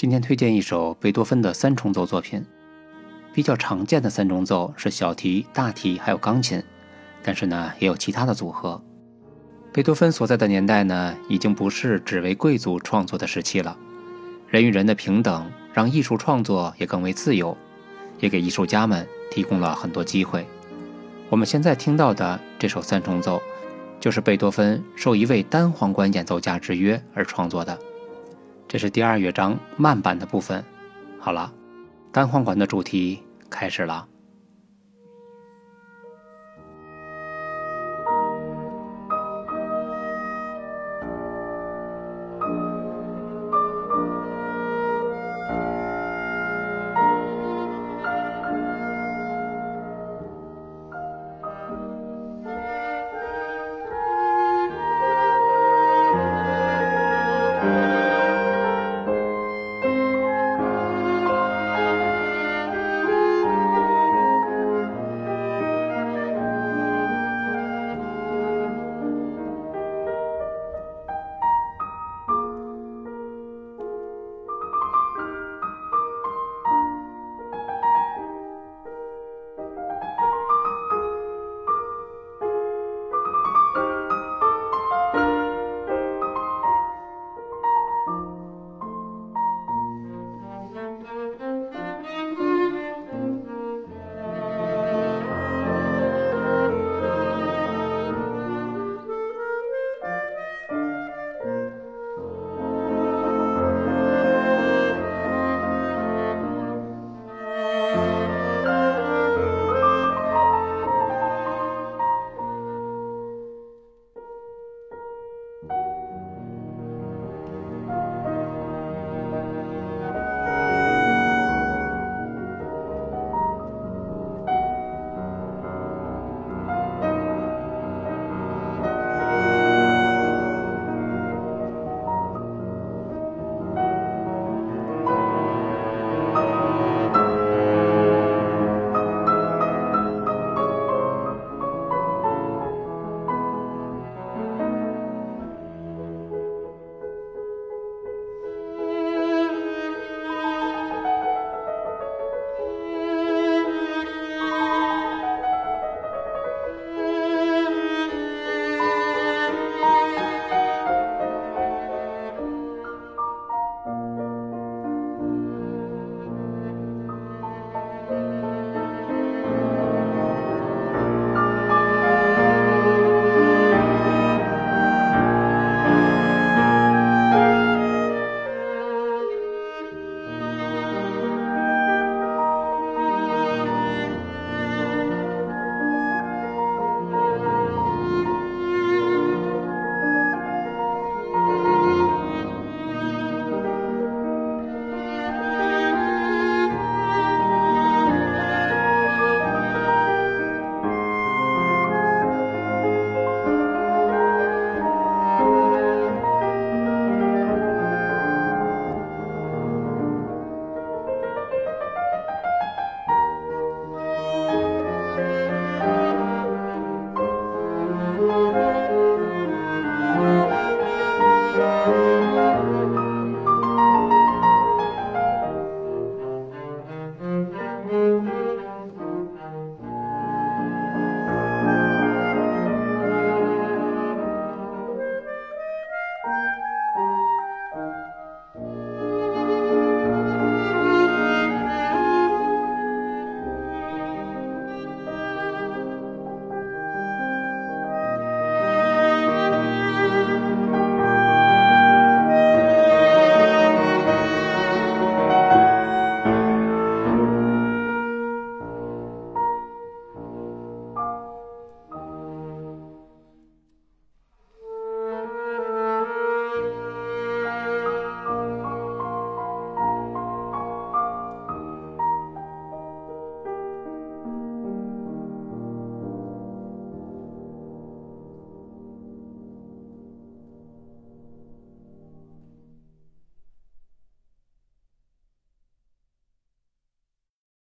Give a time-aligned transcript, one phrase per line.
[0.00, 2.42] 今天推荐一首贝多芬的三重奏作品。
[3.34, 6.62] 比较常见的三重奏是小提、大提还有钢琴，
[7.22, 8.82] 但是呢也有其他的组合。
[9.74, 13.76] 贝多芬所在的年代呢，已经不是只为贵族创作的时期了。
[14.48, 17.54] 人与人的平等，让艺术创作也更为自由，
[18.20, 20.46] 也给艺术家们提供了很多机会。
[21.28, 23.38] 我们现在听到的这首三重奏，
[24.00, 27.78] 就是贝多芬受一位单簧管演奏家之约而创作的。
[28.72, 30.64] 这是第二乐章慢板的部分。
[31.18, 31.52] 好了，
[32.12, 34.06] 单簧管的主题开始了。